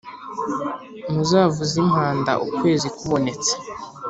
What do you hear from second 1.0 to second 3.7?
Muzavuze impanda ukwezi kubonetse